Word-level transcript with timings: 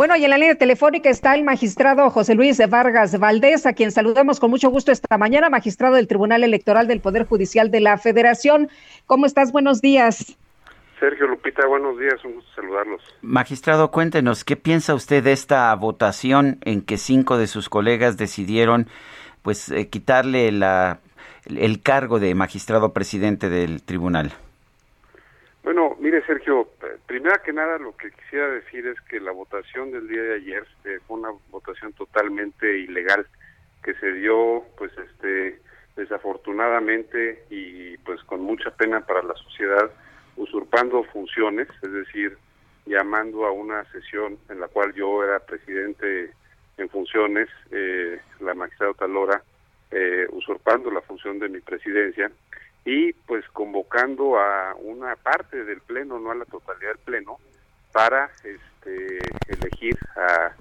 Bueno, 0.00 0.16
y 0.16 0.24
en 0.24 0.30
la 0.30 0.38
línea 0.38 0.54
telefónica 0.54 1.10
está 1.10 1.34
el 1.34 1.44
magistrado 1.44 2.08
José 2.08 2.34
Luis 2.34 2.58
Vargas 2.70 3.18
Valdés, 3.18 3.66
a 3.66 3.74
quien 3.74 3.92
saludamos 3.92 4.40
con 4.40 4.48
mucho 4.48 4.70
gusto 4.70 4.92
esta 4.92 5.18
mañana, 5.18 5.50
magistrado 5.50 5.96
del 5.96 6.08
Tribunal 6.08 6.42
Electoral 6.42 6.88
del 6.88 7.02
Poder 7.02 7.26
Judicial 7.26 7.70
de 7.70 7.80
la 7.80 7.98
Federación. 7.98 8.70
¿Cómo 9.04 9.26
estás? 9.26 9.52
Buenos 9.52 9.82
días. 9.82 10.38
Sergio 10.98 11.26
Lupita, 11.26 11.66
buenos 11.66 11.98
días, 11.98 12.14
un 12.24 12.36
gusto 12.36 12.50
saludarlos. 12.56 13.02
Magistrado, 13.20 13.90
cuéntenos, 13.90 14.42
¿qué 14.42 14.56
piensa 14.56 14.94
usted 14.94 15.22
de 15.22 15.32
esta 15.32 15.74
votación 15.74 16.60
en 16.62 16.80
que 16.80 16.96
cinco 16.96 17.36
de 17.36 17.46
sus 17.46 17.68
colegas 17.68 18.16
decidieron 18.16 18.86
pues 19.42 19.68
eh, 19.70 19.90
quitarle 19.90 20.50
la, 20.50 21.00
el 21.44 21.82
cargo 21.82 22.18
de 22.20 22.34
magistrado 22.34 22.94
presidente 22.94 23.50
del 23.50 23.82
tribunal? 23.82 24.32
Bueno, 25.62 25.94
mire 26.00 26.24
Sergio, 26.24 26.68
primero 27.06 27.40
que 27.42 27.52
nada 27.52 27.78
lo 27.78 27.94
que 27.96 28.10
quisiera 28.10 28.48
decir 28.48 28.86
es 28.86 28.98
que 29.02 29.20
la 29.20 29.30
votación 29.30 29.90
del 29.90 30.08
día 30.08 30.22
de 30.22 30.34
ayer 30.36 30.66
eh, 30.84 30.98
fue 31.06 31.18
una 31.18 31.30
votación 31.50 31.92
totalmente 31.92 32.78
ilegal 32.78 33.26
que 33.82 33.94
se 33.94 34.12
dio 34.12 34.64
pues 34.78 34.90
este 34.96 35.60
desafortunadamente 35.96 37.44
y 37.50 37.96
pues 37.98 38.22
con 38.24 38.40
mucha 38.40 38.70
pena 38.70 39.00
para 39.00 39.22
la 39.22 39.34
sociedad 39.34 39.90
usurpando 40.36 41.04
funciones, 41.04 41.68
es 41.82 41.92
decir, 41.92 42.38
llamando 42.86 43.44
a 43.44 43.52
una 43.52 43.84
sesión 43.92 44.38
en 44.48 44.60
la 44.60 44.68
cual 44.68 44.94
yo 44.94 45.22
era 45.22 45.40
presidente 45.40 46.32
en 46.78 46.88
funciones, 46.88 47.48
eh, 47.70 48.18
la 48.40 48.54
magistrada 48.54 48.94
Talora, 48.94 49.42
eh, 49.90 50.26
usurpando 50.30 50.90
la 50.90 51.02
función 51.02 51.38
de 51.38 51.50
mi 51.50 51.60
presidencia 51.60 52.30
y 52.84 53.12
pues 53.12 53.44
convocando 53.50 54.38
a 54.38 54.74
una 54.76 55.16
parte 55.16 55.64
del 55.64 55.80
pleno, 55.80 56.18
no 56.18 56.30
a 56.30 56.34
la 56.34 56.44
totalidad 56.44 56.90
del 56.90 57.04
pleno, 57.04 57.38
para 57.92 58.30
este, 58.44 59.18
elegir 59.48 59.98
a, 60.16 60.54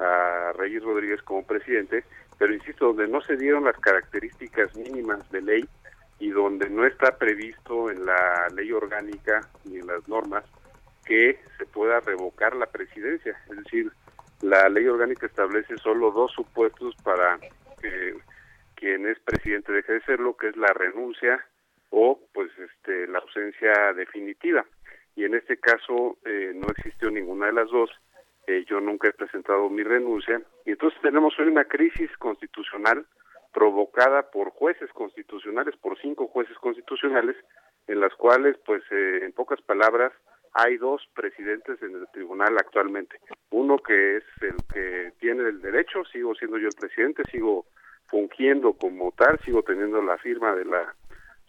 a 0.00 0.52
Reyes 0.52 0.82
Rodríguez 0.82 1.22
como 1.22 1.46
presidente, 1.46 2.04
pero 2.38 2.52
insisto, 2.52 2.86
donde 2.86 3.08
no 3.08 3.20
se 3.22 3.36
dieron 3.36 3.64
las 3.64 3.78
características 3.78 4.74
mínimas 4.76 5.30
de 5.30 5.40
ley 5.40 5.68
y 6.18 6.30
donde 6.30 6.68
no 6.68 6.84
está 6.84 7.16
previsto 7.16 7.90
en 7.90 8.04
la 8.04 8.48
ley 8.54 8.72
orgánica 8.72 9.40
ni 9.64 9.78
en 9.78 9.86
las 9.86 10.06
normas 10.08 10.44
que 11.04 11.38
se 11.58 11.66
pueda 11.66 12.00
revocar 12.00 12.56
la 12.56 12.66
presidencia. 12.66 13.36
Es 13.50 13.56
decir, 13.56 13.92
la 14.42 14.68
ley 14.68 14.86
orgánica 14.86 15.26
establece 15.26 15.76
solo 15.78 16.10
dos 16.10 16.32
supuestos 16.32 16.94
para 17.02 17.38
que 17.80 18.16
quien 18.74 19.06
es 19.06 19.18
presidente 19.20 19.72
deje 19.72 19.94
de 19.94 20.02
serlo, 20.02 20.36
que 20.36 20.48
es 20.48 20.56
la 20.56 20.72
renuncia 20.72 21.44
o 21.96 22.18
pues 22.32 22.50
este 22.58 23.06
la 23.06 23.20
ausencia 23.20 23.92
definitiva. 23.94 24.66
Y 25.14 25.24
en 25.24 25.34
este 25.34 25.58
caso 25.58 26.18
eh, 26.24 26.52
no 26.52 26.66
existió 26.76 27.08
ninguna 27.10 27.46
de 27.46 27.52
las 27.52 27.70
dos. 27.70 27.88
Eh, 28.48 28.64
yo 28.68 28.80
nunca 28.80 29.08
he 29.08 29.12
presentado 29.12 29.70
mi 29.70 29.84
renuncia. 29.84 30.42
Y 30.66 30.72
entonces 30.72 31.00
tenemos 31.00 31.38
hoy 31.38 31.46
una 31.46 31.64
crisis 31.64 32.10
constitucional 32.18 33.06
provocada 33.52 34.28
por 34.32 34.50
jueces 34.50 34.90
constitucionales, 34.92 35.76
por 35.76 35.96
cinco 36.00 36.26
jueces 36.26 36.58
constitucionales, 36.58 37.36
en 37.86 38.00
las 38.00 38.12
cuales, 38.16 38.56
pues, 38.66 38.82
eh, 38.90 39.20
en 39.22 39.32
pocas 39.32 39.62
palabras, 39.62 40.12
hay 40.52 40.76
dos 40.78 41.00
presidentes 41.14 41.80
en 41.80 41.94
el 41.94 42.08
tribunal 42.12 42.56
actualmente. 42.58 43.20
Uno 43.50 43.78
que 43.78 44.16
es 44.16 44.24
el 44.40 44.56
que 44.72 45.12
tiene 45.20 45.48
el 45.48 45.62
derecho, 45.62 46.04
sigo 46.06 46.34
siendo 46.34 46.58
yo 46.58 46.66
el 46.66 46.74
presidente, 46.74 47.22
sigo 47.30 47.66
fungiendo 48.08 48.72
como 48.72 49.12
tal, 49.12 49.38
sigo 49.44 49.62
teniendo 49.62 50.02
la 50.02 50.18
firma 50.18 50.54
de 50.56 50.64
la 50.64 50.94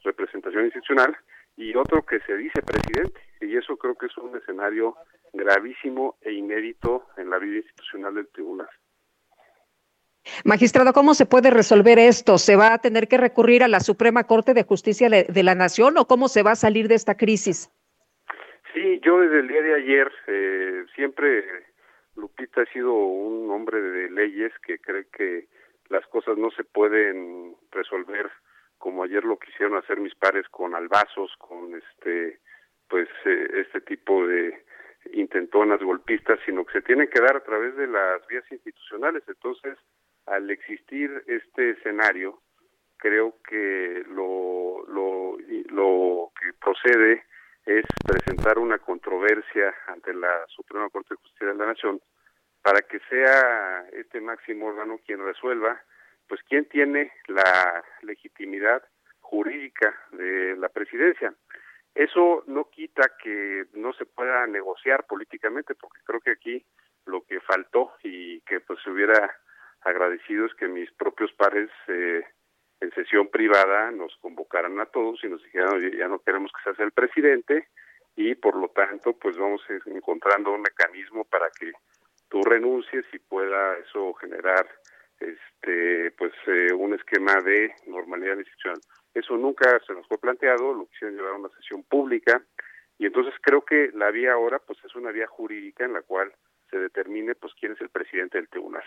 representación 0.05 0.65
institucional, 0.65 1.17
y 1.57 1.75
otro 1.75 2.05
que 2.05 2.19
se 2.21 2.35
dice 2.37 2.61
presidente. 2.61 3.19
Y 3.41 3.57
eso 3.57 3.77
creo 3.77 3.95
que 3.95 4.07
es 4.07 4.17
un 4.17 4.35
escenario 4.37 4.95
gravísimo 5.33 6.15
e 6.21 6.33
inédito 6.33 7.07
en 7.17 7.29
la 7.29 7.39
vida 7.39 7.57
institucional 7.57 8.15
del 8.15 8.27
tribunal. 8.27 8.69
Magistrado, 10.43 10.91
¿cómo 10.93 11.13
se 11.13 11.25
puede 11.25 11.51
resolver 11.51 11.99
esto? 11.99 12.37
¿Se 12.37 12.55
va 12.55 12.73
a 12.73 12.79
tener 12.79 13.07
que 13.07 13.17
recurrir 13.17 13.63
a 13.63 13.67
la 13.67 13.79
Suprema 13.79 14.23
Corte 14.23 14.53
de 14.53 14.63
Justicia 14.63 15.07
de 15.09 15.43
la 15.43 15.53
Nación 15.53 15.97
o 15.97 16.07
cómo 16.07 16.27
se 16.27 16.41
va 16.41 16.51
a 16.51 16.55
salir 16.55 16.87
de 16.87 16.95
esta 16.95 17.15
crisis? 17.15 17.69
Sí, 18.73 18.99
yo 19.03 19.19
desde 19.19 19.39
el 19.39 19.47
día 19.47 19.61
de 19.61 19.75
ayer 19.75 20.11
eh, 20.27 20.85
siempre, 20.95 21.45
Lupita 22.15 22.61
ha 22.61 22.73
sido 22.73 22.91
un 22.93 23.51
hombre 23.51 23.79
de 23.79 24.09
leyes 24.09 24.51
que 24.65 24.79
cree 24.79 25.05
que 25.15 25.47
las 25.89 26.05
cosas 26.07 26.37
no 26.37 26.49
se 26.51 26.63
pueden 26.63 27.55
resolver 27.71 28.29
como 28.85 29.01
ayer 29.01 29.23
lo 29.23 29.39
quisieron 29.39 29.77
hacer 29.77 29.99
mis 29.99 30.13
pares 30.13 30.47
con 30.49 30.75
albazos, 30.75 31.35
con 31.39 31.73
este, 31.73 32.37
pues 32.87 33.09
eh, 33.25 33.65
este 33.65 33.81
tipo 33.81 34.27
de 34.27 34.63
intentonas 35.11 35.81
golpistas, 35.81 36.37
sino 36.45 36.63
que 36.63 36.73
se 36.73 36.81
tienen 36.83 37.09
que 37.09 37.19
dar 37.19 37.35
a 37.35 37.43
través 37.43 37.75
de 37.77 37.87
las 37.87 38.27
vías 38.27 38.43
institucionales. 38.51 39.23
Entonces, 39.27 39.79
al 40.27 40.51
existir 40.51 41.09
este 41.25 41.71
escenario, 41.71 42.43
creo 42.97 43.37
que 43.49 44.03
lo, 44.07 44.85
lo, 44.87 45.35
lo 45.69 46.31
que 46.39 46.53
procede 46.53 47.23
es 47.65 47.85
presentar 48.05 48.59
una 48.59 48.77
controversia 48.77 49.73
ante 49.87 50.13
la 50.13 50.45
Suprema 50.49 50.91
Corte 50.91 51.15
de 51.15 51.21
Justicia 51.21 51.47
de 51.47 51.55
la 51.55 51.65
Nación 51.65 51.99
para 52.61 52.81
que 52.81 52.99
sea 53.09 53.89
este 53.93 54.21
máximo 54.21 54.67
órgano 54.67 54.99
quien 55.07 55.25
resuelva, 55.25 55.81
pues 56.27 56.41
quién 56.47 56.65
tiene 56.65 57.11
la 57.27 57.83
legitimidad 58.01 58.83
jurídica 59.19 59.95
de 60.11 60.55
la 60.57 60.69
presidencia. 60.69 61.33
Eso 61.93 62.43
no 62.47 62.69
quita 62.69 63.11
que 63.23 63.65
no 63.73 63.93
se 63.93 64.05
pueda 64.05 64.45
negociar 64.47 65.05
políticamente, 65.05 65.75
porque 65.75 65.99
creo 66.03 66.19
que 66.19 66.31
aquí 66.31 66.65
lo 67.05 67.21
que 67.21 67.39
faltó 67.39 67.93
y 68.03 68.41
que 68.41 68.59
pues 68.59 68.79
se 68.83 68.89
hubiera 68.89 69.35
agradecidos 69.81 70.53
que 70.55 70.67
mis 70.67 70.91
propios 70.91 71.31
pares 71.33 71.69
eh, 71.87 72.23
en 72.81 72.91
sesión 72.91 73.29
privada 73.29 73.91
nos 73.91 74.15
convocaran 74.17 74.79
a 74.79 74.87
todos 74.87 75.23
y 75.23 75.27
nos 75.27 75.43
dijeran, 75.43 75.79
ya 75.91 76.07
no 76.07 76.19
queremos 76.19 76.51
que 76.51 76.63
seas 76.63 76.79
el 76.79 76.91
presidente 76.91 77.69
y 78.15 78.35
por 78.35 78.55
lo 78.55 78.69
tanto 78.69 79.13
pues 79.13 79.37
vamos 79.37 79.61
encontrando 79.85 80.51
un 80.51 80.61
mecanismo 80.61 81.23
para 81.25 81.49
que 81.49 81.71
tú 82.29 82.41
renuncies 82.41 83.05
y 83.13 83.19
pueda 83.19 83.77
eso 83.77 84.13
generar 84.15 84.67
este 85.19 86.11
pues 86.17 86.33
eh, 86.47 86.73
un 86.73 86.93
esquema 86.93 87.35
de 87.41 87.73
normalidad 87.87 88.37
institucional. 88.37 88.79
Eso 89.13 89.37
nunca 89.37 89.79
se 89.85 89.93
nos 89.93 90.07
fue 90.07 90.17
planteado, 90.17 90.73
lo 90.73 90.87
quisieron 90.87 91.15
llevar 91.15 91.33
a 91.33 91.37
una 91.37 91.49
sesión 91.49 91.83
pública 91.83 92.41
y 92.97 93.05
entonces 93.05 93.33
creo 93.41 93.63
que 93.63 93.91
la 93.93 94.11
vía 94.11 94.33
ahora 94.33 94.59
pues 94.59 94.79
es 94.83 94.95
una 94.95 95.11
vía 95.11 95.27
jurídica 95.27 95.85
en 95.85 95.93
la 95.93 96.01
cual 96.01 96.31
se 96.69 96.77
determine 96.77 97.35
pues 97.35 97.53
quién 97.59 97.73
es 97.73 97.81
el 97.81 97.89
presidente 97.89 98.37
del 98.37 98.49
tribunal. 98.49 98.83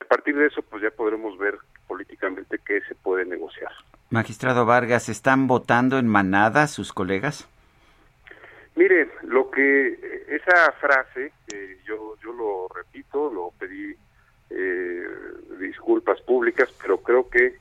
A 0.00 0.04
partir 0.04 0.36
de 0.36 0.46
eso 0.46 0.62
pues 0.62 0.82
ya 0.82 0.90
podremos 0.90 1.38
ver 1.38 1.56
políticamente 1.86 2.58
qué 2.64 2.80
se 2.82 2.94
puede 2.94 3.24
negociar. 3.24 3.72
Magistrado 4.10 4.66
Vargas, 4.66 5.08
¿están 5.08 5.46
votando 5.46 5.98
en 5.98 6.06
manada 6.06 6.66
sus 6.66 6.92
colegas? 6.92 7.48
Mire, 8.76 9.10
lo 9.22 9.50
que 9.50 10.24
esa 10.28 10.72
frase, 10.72 11.32
eh, 11.52 11.78
yo 11.84 12.16
yo 12.22 12.32
lo 12.32 12.68
repito, 12.68 13.30
lo 13.32 13.52
pedí 13.58 13.94
eh, 14.50 15.02
disculpas 15.58 16.20
pero 16.80 16.98
creo 16.98 17.28
que 17.28 17.56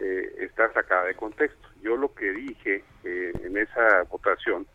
eh, 0.00 0.34
está 0.38 0.72
sacada 0.72 1.04
de 1.04 1.14
contexto. 1.14 1.68
Yo 1.82 1.96
lo 1.96 2.14
que 2.14 2.32
dije 2.32 2.84
en 3.04 3.56
esa 3.56 4.04
votación, 4.04 4.66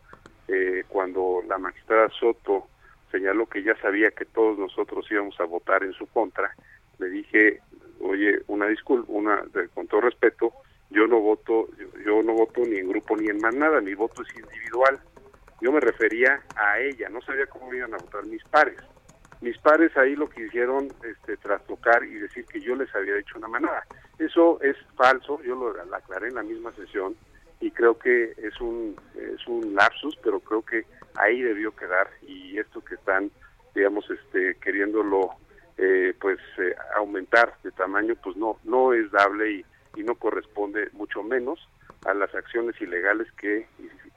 cuando 0.90 1.42
la 1.48 1.58
magistrada 1.58 2.10
Soto 2.10 2.68
señaló 3.12 3.46
que 3.48 3.64
ya 3.64 3.76
sabía 3.82 4.12
que 4.12 4.26
todos 4.26 4.58
nosotros 4.58 5.10
íbamos 5.10 5.40
a 5.40 5.46
votar 5.46 5.84
en 5.84 5.94
su 5.94 6.06
contra, 6.08 6.54
le 7.00 7.10
dije, 7.10 7.62
oye, 8.00 8.40
una 8.48 8.68
disculpa, 8.68 9.12
una, 9.12 9.44
con 9.74 9.88
todo 9.88 10.02
respeto, 10.02 10.52
yo 10.90 11.08
no 11.08 11.20
voto, 11.20 11.68
yo, 12.06 12.24
no 12.24 12.34
voto 12.34 12.62
ni 12.62 12.78
en 12.78 12.90
grupo 12.90 13.16
ni 13.18 13.28
en 13.30 13.40
más 13.40 13.54
nada, 13.56 13.82
mi 13.82 13.94
voto 13.94 14.22
es 14.22 14.36
individual. 14.36 15.00
Yo 15.62 15.72
me 15.72 15.80
refería 15.80 16.42
a 16.56 16.80
ella, 16.80 17.10
no 17.10 17.22
sabía 17.22 17.48
cómo 17.48 17.74
iban 17.74 17.94
a 17.94 17.98
votar 17.98 18.26
mis 18.26 18.44
pares. 18.46 18.78
Mis 19.42 19.58
pares 19.60 19.96
ahí 19.98 20.16
lo 20.16 20.30
quisieron 20.30 20.88
este, 21.04 21.38
trastocar 21.38 22.04
y 22.04 22.16
decir 22.16 22.46
que 22.46 22.60
yo 22.60 22.76
les 22.76 22.94
había 22.96 23.18
hecho 23.18 23.38
una 23.38 23.48
manada. 23.48 23.84
Eso 24.18 24.60
es 24.62 24.76
falso, 24.96 25.42
yo 25.44 25.56
lo, 25.56 25.96
aclaré 25.96 26.30
en 26.30 26.36
la 26.36 26.44
misma 26.44 26.72
sesión 26.74 27.16
y 27.60 27.72
creo 27.72 27.98
que 27.98 28.34
es 28.38 28.60
un, 28.60 28.96
es 29.16 29.46
un 29.48 29.76
lapsus, 29.76 30.18
pero 30.24 30.40
creo 30.40 30.64
que 30.64 30.86
ahí 31.16 31.42
debió 31.42 31.76
quedar 31.76 32.10
y 32.22 32.58
esto 32.58 32.84
que 32.84 32.96
están, 32.96 33.32
digamos, 33.76 34.10
este, 34.10 34.56
queriéndolo 34.56 35.32
eh, 35.78 36.16
pues 36.20 36.40
eh, 36.58 36.76
aumentar 36.96 37.54
de 37.64 37.72
tamaño, 37.72 38.16
pues 38.24 38.36
no, 38.38 38.58
no 38.64 38.94
es 38.94 39.12
dable 39.12 39.52
y, 39.52 39.66
y 39.96 40.04
no 40.04 40.16
corresponde 40.16 40.90
mucho 40.94 41.22
menos 41.22 41.70
a 42.06 42.14
las 42.14 42.34
acciones 42.34 42.80
ilegales 42.82 43.32
que 43.34 43.68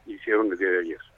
hicieron 0.06 0.50
el 0.52 0.58
día 0.58 0.70
de 0.70 0.80
ayer. 0.80 1.09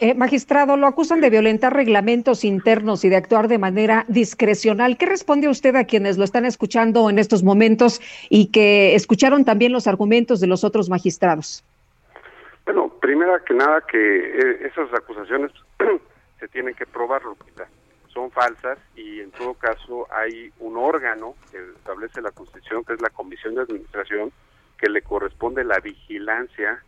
Eh, 0.00 0.14
magistrado, 0.14 0.76
lo 0.76 0.86
acusan 0.88 1.20
de 1.20 1.30
violentar 1.30 1.72
reglamentos 1.72 2.44
internos 2.44 3.04
y 3.04 3.08
de 3.08 3.16
actuar 3.16 3.46
de 3.46 3.58
manera 3.58 4.04
discrecional. 4.08 4.98
¿Qué 4.98 5.06
responde 5.06 5.48
usted 5.48 5.76
a 5.76 5.84
quienes 5.84 6.18
lo 6.18 6.24
están 6.24 6.44
escuchando 6.44 7.08
en 7.08 7.18
estos 7.18 7.44
momentos 7.44 8.00
y 8.28 8.50
que 8.50 8.96
escucharon 8.96 9.44
también 9.44 9.72
los 9.72 9.86
argumentos 9.86 10.40
de 10.40 10.48
los 10.48 10.64
otros 10.64 10.88
magistrados? 10.88 11.64
Bueno, 12.64 12.88
primero 13.00 13.32
que 13.44 13.54
nada 13.54 13.80
que 13.82 13.98
eh, 13.98 14.66
esas 14.66 14.92
acusaciones 14.94 15.52
se 16.40 16.48
tienen 16.48 16.74
que 16.74 16.86
probar, 16.86 17.22
Lupita. 17.24 17.68
Son 18.08 18.30
falsas 18.30 18.78
y 18.94 19.20
en 19.20 19.30
todo 19.30 19.54
caso 19.54 20.06
hay 20.12 20.52
un 20.58 20.76
órgano 20.76 21.34
que 21.50 21.58
establece 21.76 22.20
la 22.20 22.30
Constitución, 22.30 22.84
que 22.84 22.94
es 22.94 23.00
la 23.00 23.10
Comisión 23.10 23.54
de 23.54 23.62
Administración, 23.62 24.32
que 24.78 24.90
le 24.90 25.02
corresponde 25.02 25.64
la 25.64 25.78
vigilancia 25.78 26.82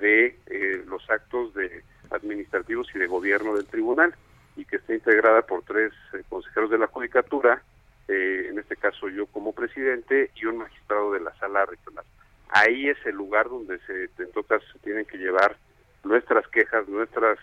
de 0.00 0.38
eh, 0.46 0.84
los 0.86 1.08
actos 1.10 1.52
de 1.54 1.82
administrativos 2.10 2.88
y 2.94 2.98
de 2.98 3.06
gobierno 3.06 3.54
del 3.54 3.66
tribunal 3.66 4.14
y 4.56 4.64
que 4.64 4.76
está 4.76 4.94
integrada 4.94 5.42
por 5.42 5.62
tres 5.62 5.92
eh, 6.12 6.22
consejeros 6.28 6.70
de 6.70 6.78
la 6.78 6.86
judicatura, 6.86 7.62
eh, 8.08 8.46
en 8.50 8.58
este 8.58 8.76
caso 8.76 9.08
yo 9.08 9.26
como 9.26 9.52
presidente 9.52 10.30
y 10.34 10.46
un 10.46 10.58
magistrado 10.58 11.12
de 11.12 11.20
la 11.20 11.34
sala 11.38 11.64
regional. 11.66 12.04
Ahí 12.48 12.88
es 12.88 12.98
el 13.06 13.14
lugar 13.14 13.48
donde 13.48 13.78
se, 13.86 14.04
en 14.22 14.32
todo 14.32 14.42
caso, 14.44 14.64
se 14.72 14.78
tienen 14.80 15.04
que 15.04 15.18
llevar 15.18 15.56
nuestras 16.02 16.48
quejas, 16.48 16.88
nuestras 16.88 17.38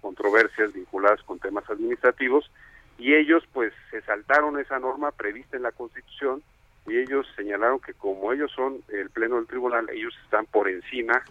controversias 0.00 0.72
vinculadas 0.72 1.22
con 1.22 1.38
temas 1.38 1.68
administrativos 1.68 2.50
y 2.98 3.14
ellos 3.14 3.44
pues 3.52 3.72
se 3.90 4.00
saltaron 4.02 4.58
esa 4.58 4.78
norma 4.78 5.10
prevista 5.12 5.56
en 5.56 5.64
la 5.64 5.72
Constitución 5.72 6.42
y 6.86 6.98
ellos 6.98 7.26
señalaron 7.36 7.80
que 7.80 7.94
como 7.94 8.32
ellos 8.32 8.52
son 8.52 8.82
el 8.88 9.10
pleno 9.10 9.36
del 9.36 9.46
tribunal, 9.46 9.88
ellos 9.90 10.14
están 10.24 10.46
por 10.46 10.68
encima 10.68 11.22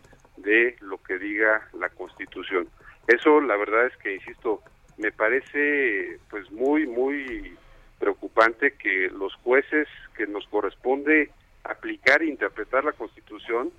de 0.44 0.76
lo 0.82 1.02
que 1.02 1.18
diga 1.18 1.68
la 1.74 1.90
Constitución. 1.90 2.68
Eso 3.08 3.42
la 3.42 3.58
verdad 3.58 3.88
es 3.88 3.98
que, 3.98 4.16
insisto, 4.16 4.62
me 4.98 5.12
parece 5.12 6.20
pues 6.30 6.52
muy, 6.52 6.86
muy 6.86 7.58
preocupante 8.00 8.74
que 8.74 9.10
los 9.10 9.34
jueces 9.36 9.88
que 10.16 10.28
nos 10.28 10.46
corresponde 10.48 11.32
aplicar 11.64 12.22
e 12.22 12.28
interpretar 12.28 12.84
la 12.84 12.92
Constitución, 12.92 13.72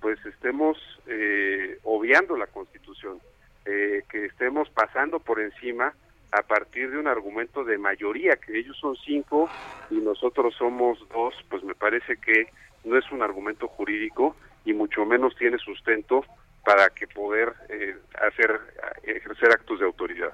pues 0.00 0.24
estemos 0.26 0.78
eh, 1.06 1.78
obviando 1.84 2.36
la 2.36 2.46
Constitución, 2.46 3.18
eh, 3.64 4.02
que 4.10 4.26
estemos 4.26 4.68
pasando 4.70 5.20
por 5.20 5.40
encima 5.40 5.94
a 6.32 6.42
partir 6.42 6.90
de 6.90 6.98
un 6.98 7.06
argumento 7.06 7.64
de 7.64 7.78
mayoría, 7.78 8.36
que 8.36 8.58
ellos 8.58 8.76
son 8.78 8.96
cinco 8.96 9.48
y 9.90 9.96
nosotros 9.96 10.54
somos 10.56 10.98
dos, 11.10 11.34
pues 11.48 11.62
me 11.62 11.74
parece 11.74 12.16
que 12.16 12.46
no 12.84 12.98
es 12.98 13.10
un 13.12 13.22
argumento 13.22 13.68
jurídico 13.68 14.34
y 14.64 14.72
mucho 14.72 15.04
menos 15.04 15.34
tiene 15.36 15.58
sustento 15.58 16.24
para 16.64 16.90
que 16.90 17.06
poder 17.08 17.52
eh, 17.68 17.96
hacer 18.20 18.60
ejercer 19.04 19.50
actos 19.50 19.80
de 19.80 19.86
autoridad. 19.86 20.32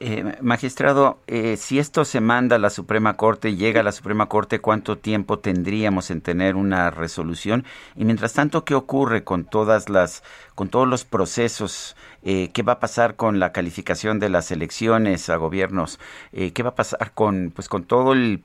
Eh, 0.00 0.36
magistrado, 0.40 1.20
eh, 1.28 1.56
si 1.56 1.78
esto 1.78 2.04
se 2.04 2.20
manda 2.20 2.56
a 2.56 2.58
la 2.58 2.70
Suprema 2.70 3.16
Corte, 3.16 3.54
llega 3.54 3.80
a 3.80 3.84
la 3.84 3.92
Suprema 3.92 4.26
Corte, 4.26 4.58
¿cuánto 4.58 4.98
tiempo 4.98 5.38
tendríamos 5.38 6.10
en 6.10 6.20
tener 6.20 6.56
una 6.56 6.90
resolución? 6.90 7.64
Y 7.94 8.04
mientras 8.04 8.32
tanto, 8.32 8.64
¿qué 8.64 8.74
ocurre 8.74 9.22
con 9.22 9.44
todas 9.44 9.88
las, 9.88 10.24
con 10.56 10.68
todos 10.68 10.88
los 10.88 11.04
procesos? 11.04 11.96
Eh, 12.24 12.50
¿Qué 12.52 12.62
va 12.62 12.74
a 12.74 12.80
pasar 12.80 13.14
con 13.14 13.38
la 13.38 13.52
calificación 13.52 14.18
de 14.18 14.30
las 14.30 14.50
elecciones 14.50 15.30
a 15.30 15.36
gobiernos? 15.36 16.00
¿Qué 16.32 16.62
va 16.64 16.70
a 16.70 16.74
pasar 16.74 17.12
con, 17.14 17.52
pues, 17.54 17.68
con 17.68 17.84
todo 17.84 18.14
el, 18.14 18.42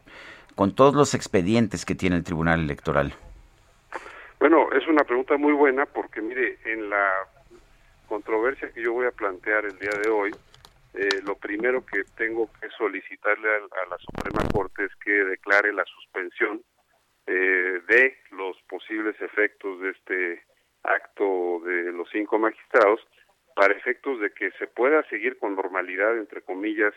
con 0.54 0.75
todos 0.75 0.94
los 0.94 1.16
expedientes 1.16 1.83
que 1.83 1.95
tiene 1.95 2.18
el 2.18 2.24
Tribunal 2.24 2.60
Electoral? 2.60 3.16
Bueno, 4.40 4.72
es 4.72 4.88
una 4.88 5.04
pregunta 5.04 5.36
muy 5.36 5.52
buena 5.52 5.86
porque, 5.86 6.22
mire, 6.22 6.58
en 6.64 6.90
la 6.90 7.28
controversia 8.08 8.72
que 8.72 8.82
yo 8.82 8.94
voy 8.94 9.06
a 9.06 9.12
plantear 9.12 9.66
el 9.66 9.78
día 9.78 9.92
de 10.02 10.10
hoy, 10.10 10.32
eh, 10.94 11.22
lo 11.26 11.36
primero 11.36 11.86
que 11.86 12.04
tengo 12.16 12.50
que 12.60 12.70
solicitarle 12.70 13.50
a, 13.50 13.90
la 13.90 13.98
Suprema 13.98 14.48
Corte 14.52 14.86
es 14.86 14.96
que 15.04 15.12
declare 15.12 15.74
la 15.74 15.84
suspensión 15.84 16.64
eh, 17.28 17.82
de 17.86 18.18
los 18.32 18.58
posibles 18.70 19.20
efectos 19.22 19.82
de 19.82 19.90
este 19.90 20.44
acto 20.84 21.60
de 21.66 21.92
los 21.92 22.10
cinco 22.10 22.40
magistrados 22.40 23.02
para 23.56 23.74
efectos 23.74 24.22
de 24.22 24.32
que 24.32 24.52
se 24.52 24.68
pueda 24.68 25.04
seguir 25.10 25.38
con 25.38 25.56
normalidad, 25.56 26.18
entre 26.18 26.42
comillas, 26.42 26.94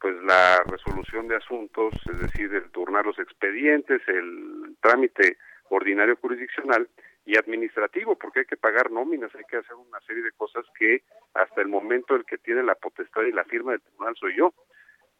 pues 0.00 0.16
la 0.24 0.60
resolución 0.66 1.28
de 1.28 1.36
asuntos, 1.36 1.94
es 2.12 2.20
decir, 2.20 2.52
el 2.52 2.68
turnar 2.72 3.06
los 3.06 3.18
expedientes, 3.20 4.02
el 4.08 4.76
trámite 4.80 5.38
ordinario 5.70 6.16
jurisdiccional 6.16 6.88
y 7.24 7.36
administrativo, 7.36 8.16
porque 8.16 8.40
hay 8.40 8.46
que 8.46 8.56
pagar 8.56 8.90
nóminas, 8.90 9.34
hay 9.34 9.44
que 9.44 9.58
hacer 9.58 9.74
una 9.74 10.00
serie 10.00 10.22
de 10.22 10.32
cosas 10.32 10.64
que 10.78 11.02
hasta 11.34 11.60
el 11.60 11.68
momento 11.68 12.14
el 12.14 12.24
que 12.24 12.38
tiene 12.38 12.62
la 12.62 12.74
potestad 12.74 13.22
y 13.22 13.32
la 13.32 13.44
firma 13.44 13.72
del 13.72 13.80
tribunal 13.80 14.14
soy 14.16 14.36
yo. 14.36 14.52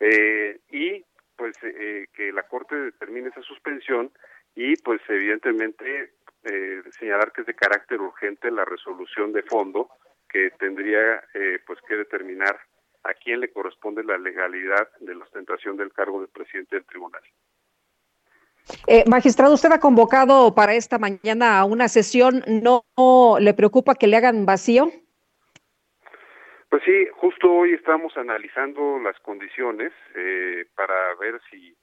Eh, 0.00 0.60
y 0.70 1.04
pues 1.36 1.56
eh, 1.62 2.06
que 2.12 2.32
la 2.32 2.42
Corte 2.44 2.74
determine 2.74 3.28
esa 3.28 3.42
suspensión 3.42 4.10
y 4.54 4.76
pues 4.76 5.00
evidentemente 5.08 6.12
eh, 6.44 6.82
señalar 6.98 7.32
que 7.32 7.42
es 7.42 7.46
de 7.46 7.54
carácter 7.54 8.00
urgente 8.00 8.50
la 8.50 8.64
resolución 8.64 9.32
de 9.32 9.42
fondo 9.42 9.90
que 10.28 10.50
tendría 10.58 11.24
pues 11.66 11.80
que 11.88 11.96
determinar 11.96 12.56
a 13.02 13.14
quién 13.14 13.40
le 13.40 13.50
corresponde 13.50 14.04
la 14.04 14.16
legalidad 14.16 14.88
de 15.00 15.14
la 15.16 15.24
ostentación 15.24 15.76
del 15.76 15.92
cargo 15.92 16.20
de 16.20 16.28
presidente 16.28 16.76
del 16.76 16.84
tribunal. 16.84 17.22
Eh, 18.86 19.04
magistrado, 19.08 19.54
usted 19.54 19.72
ha 19.72 19.80
convocado 19.80 20.54
para 20.54 20.74
esta 20.74 20.98
mañana 20.98 21.58
a 21.58 21.64
una 21.64 21.88
sesión. 21.88 22.42
¿No 22.46 22.84
le 23.38 23.54
preocupa 23.54 23.94
que 23.94 24.06
le 24.06 24.16
hagan 24.16 24.46
vacío? 24.46 24.90
Pues 26.68 26.82
sí, 26.84 27.06
justo 27.16 27.52
hoy 27.52 27.72
estamos 27.72 28.16
analizando 28.16 28.98
las 29.00 29.18
condiciones 29.20 29.92
eh, 30.14 30.66
para 30.76 31.14
ver 31.20 31.40
si, 31.50 31.74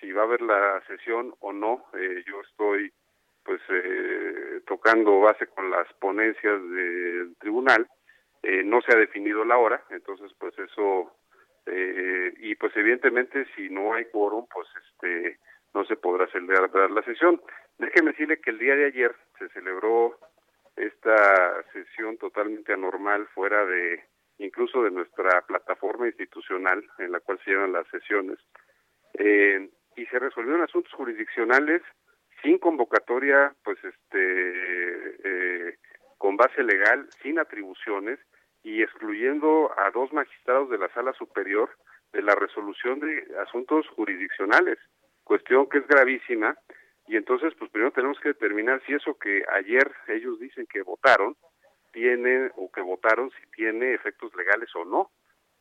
si 0.00 0.10
va 0.12 0.22
a 0.22 0.24
haber 0.24 0.40
la 0.40 0.82
sesión 0.86 1.34
o 1.40 1.52
no. 1.52 1.84
Eh, 1.94 2.24
yo 2.26 2.40
estoy 2.40 2.92
pues 3.44 3.60
eh, 3.68 4.60
tocando 4.66 5.20
base 5.20 5.46
con 5.48 5.70
las 5.70 5.92
ponencias 5.94 6.60
del 6.70 7.36
tribunal. 7.38 7.88
Eh, 8.42 8.62
no 8.64 8.80
se 8.82 8.92
ha 8.92 8.98
definido 8.98 9.44
la 9.44 9.58
hora, 9.58 9.84
entonces 9.90 10.32
pues 10.38 10.58
eso 10.58 11.12
eh, 11.66 12.34
y 12.38 12.54
pues 12.56 12.76
evidentemente 12.76 13.46
si 13.54 13.70
no 13.70 13.94
hay 13.94 14.06
quórum, 14.06 14.46
pues 14.52 14.66
este 14.88 15.38
no 15.74 15.84
se 15.84 15.96
podrá 15.96 16.26
celebrar 16.28 16.90
la 16.90 17.02
sesión. 17.02 17.40
Déjeme 17.78 18.12
decirle 18.12 18.40
que 18.40 18.50
el 18.50 18.58
día 18.58 18.76
de 18.76 18.86
ayer 18.86 19.14
se 19.38 19.48
celebró 19.50 20.18
esta 20.76 21.62
sesión 21.72 22.16
totalmente 22.18 22.72
anormal 22.72 23.26
fuera 23.34 23.64
de 23.66 24.04
incluso 24.38 24.82
de 24.82 24.90
nuestra 24.90 25.42
plataforma 25.42 26.06
institucional 26.06 26.82
en 26.98 27.12
la 27.12 27.20
cual 27.20 27.38
se 27.44 27.50
llevan 27.50 27.72
las 27.72 27.86
sesiones 27.88 28.38
eh, 29.14 29.68
y 29.96 30.06
se 30.06 30.18
resolvieron 30.18 30.62
asuntos 30.62 30.92
jurisdiccionales 30.94 31.82
sin 32.42 32.58
convocatoria 32.58 33.54
pues 33.62 33.78
este 33.84 35.16
eh, 35.24 35.76
con 36.16 36.36
base 36.36 36.62
legal 36.62 37.08
sin 37.22 37.38
atribuciones 37.38 38.18
y 38.62 38.82
excluyendo 38.82 39.70
a 39.78 39.90
dos 39.90 40.12
magistrados 40.12 40.70
de 40.70 40.78
la 40.78 40.88
sala 40.94 41.12
superior 41.12 41.70
de 42.12 42.22
la 42.22 42.34
resolución 42.34 43.00
de 43.00 43.26
asuntos 43.46 43.86
jurisdiccionales 43.88 44.78
cuestión 45.32 45.66
que 45.66 45.78
es 45.78 45.86
gravísima 45.86 46.54
y 47.06 47.16
entonces 47.16 47.54
pues 47.58 47.70
primero 47.70 47.90
tenemos 47.90 48.20
que 48.20 48.28
determinar 48.28 48.82
si 48.84 48.92
eso 48.92 49.14
que 49.14 49.42
ayer 49.50 49.90
ellos 50.08 50.38
dicen 50.38 50.66
que 50.66 50.82
votaron 50.82 51.34
tiene 51.90 52.50
o 52.56 52.70
que 52.70 52.82
votaron 52.82 53.30
si 53.30 53.50
tiene 53.56 53.94
efectos 53.94 54.30
legales 54.34 54.68
o 54.76 54.84
no. 54.84 55.10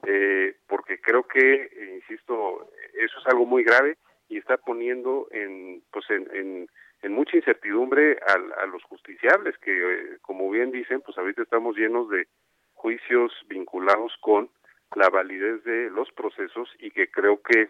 Eh, 0.06 0.58
porque 0.68 1.00
creo 1.00 1.24
que 1.24 1.70
insisto 2.02 2.70
eso 2.96 3.20
es 3.20 3.28
algo 3.28 3.46
muy 3.46 3.64
grave 3.64 3.98
y 4.28 4.40
está 4.40 4.58
poniendo 4.58 5.30
en 5.32 5.82
pues 5.90 6.04
en, 6.10 6.68
en, 7.02 7.14
mucha 7.14 7.38
incertidumbre 7.38 8.20
a, 8.28 8.64
a 8.64 8.66
los 8.66 8.84
justiciables 8.84 9.58
que 9.60 9.72
eh, 9.72 10.18
como 10.22 10.50
bien 10.50 10.72
dicen 10.72 11.00
pues 11.00 11.18
ahorita 11.18 11.44
estamos 11.44 11.78
llenos 11.78 12.10
de 12.10 12.28
juicios 12.74 13.32
vinculados 13.48 14.12
con 14.20 14.50
la 14.96 15.08
validez 15.10 15.64
de 15.64 15.90
los 15.92 16.12
procesos 16.12 16.68
y 16.80 16.92
que 16.92 17.10
creo 17.10 17.42
que 17.42 17.70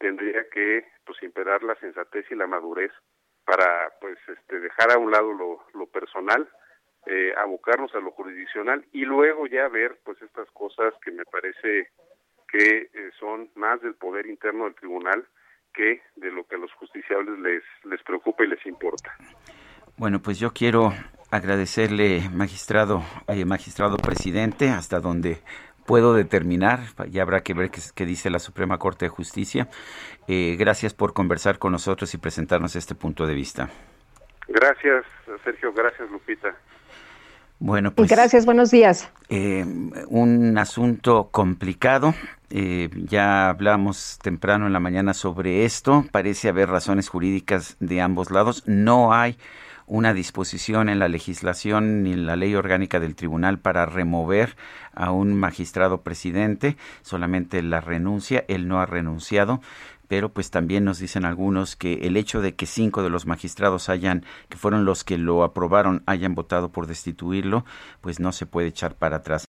tendría 0.00 0.48
que 0.50 0.84
pues 1.04 1.22
imperar 1.22 1.62
la 1.62 1.76
sensatez 1.76 2.24
y 2.30 2.34
la 2.34 2.46
madurez 2.46 2.90
para 3.44 3.92
pues 4.00 4.18
este 4.26 4.58
dejar 4.58 4.90
a 4.90 4.98
un 4.98 5.10
lado 5.10 5.32
lo, 5.32 5.64
lo 5.74 5.86
personal 5.86 6.48
eh, 7.06 7.32
abocarnos 7.36 7.94
a 7.94 8.00
lo 8.00 8.10
jurisdiccional 8.10 8.84
y 8.92 9.04
luego 9.04 9.46
ya 9.46 9.68
ver 9.68 9.98
pues 10.04 10.20
estas 10.22 10.50
cosas 10.50 10.94
que 11.04 11.12
me 11.12 11.24
parece 11.24 11.90
que 12.48 12.90
eh, 12.92 13.10
son 13.18 13.50
más 13.54 13.80
del 13.82 13.94
poder 13.94 14.26
interno 14.26 14.64
del 14.64 14.74
tribunal 14.74 15.26
que 15.72 16.02
de 16.16 16.32
lo 16.32 16.44
que 16.44 16.56
a 16.56 16.58
los 16.58 16.72
justiciables 16.72 17.38
les 17.38 17.62
les 17.84 18.02
preocupa 18.02 18.42
y 18.44 18.48
les 18.48 18.64
importa. 18.66 19.14
Bueno, 19.96 20.20
pues 20.22 20.38
yo 20.38 20.52
quiero 20.52 20.92
agradecerle, 21.30 22.22
magistrado, 22.32 23.02
eh, 23.28 23.44
magistrado 23.44 23.96
presidente, 23.96 24.70
hasta 24.70 25.00
donde 25.00 25.38
puedo 25.90 26.14
determinar, 26.14 26.78
ya 27.10 27.22
habrá 27.22 27.40
que 27.40 27.52
ver 27.52 27.68
qué, 27.72 28.06
dice 28.06 28.30
la 28.30 28.38
Suprema 28.38 28.78
Corte 28.78 29.06
de 29.06 29.08
Justicia. 29.08 29.66
Eh, 30.28 30.54
gracias 30.56 30.94
por 30.94 31.14
conversar 31.14 31.58
con 31.58 31.72
nosotros 31.72 32.14
y 32.14 32.18
presentarnos 32.18 32.76
este 32.76 32.94
punto 32.94 33.26
de 33.26 33.34
vista. 33.34 33.68
Gracias, 34.46 35.04
Sergio. 35.42 35.72
Gracias, 35.72 36.08
Lupita. 36.08 36.54
Bueno, 37.58 37.90
pues. 37.90 38.08
Gracias, 38.08 38.46
buenos 38.46 38.70
días. 38.70 39.10
Eh, 39.30 39.64
un 40.06 40.56
asunto 40.58 41.30
complicado. 41.32 42.14
Eh, 42.50 42.88
ya 42.94 43.48
hablamos 43.48 44.20
temprano 44.22 44.68
en 44.68 44.72
la 44.72 44.80
mañana 44.80 45.12
sobre 45.12 45.64
esto. 45.64 46.04
Parece 46.12 46.48
haber 46.48 46.68
razones 46.68 47.08
jurídicas 47.08 47.76
de 47.80 48.00
ambos 48.00 48.30
lados. 48.30 48.62
No 48.68 49.12
hay 49.12 49.36
una 49.90 50.14
disposición 50.14 50.88
en 50.88 51.00
la 51.00 51.08
legislación 51.08 52.04
ni 52.04 52.12
en 52.12 52.24
la 52.24 52.36
ley 52.36 52.54
orgánica 52.54 53.00
del 53.00 53.16
tribunal 53.16 53.58
para 53.58 53.86
remover 53.86 54.56
a 54.94 55.10
un 55.10 55.34
magistrado 55.34 56.02
presidente, 56.02 56.76
solamente 57.02 57.60
la 57.60 57.80
renuncia, 57.80 58.44
él 58.46 58.68
no 58.68 58.80
ha 58.80 58.86
renunciado, 58.86 59.60
pero 60.06 60.28
pues 60.28 60.52
también 60.52 60.84
nos 60.84 61.00
dicen 61.00 61.24
algunos 61.24 61.74
que 61.74 61.94
el 62.06 62.16
hecho 62.16 62.40
de 62.40 62.54
que 62.54 62.66
cinco 62.66 63.02
de 63.02 63.10
los 63.10 63.26
magistrados 63.26 63.88
hayan, 63.88 64.24
que 64.48 64.56
fueron 64.56 64.84
los 64.84 65.02
que 65.02 65.18
lo 65.18 65.42
aprobaron, 65.42 66.04
hayan 66.06 66.36
votado 66.36 66.70
por 66.70 66.86
destituirlo, 66.86 67.64
pues 68.00 68.20
no 68.20 68.30
se 68.30 68.46
puede 68.46 68.68
echar 68.68 68.94
para 68.94 69.16
atrás. 69.16 69.49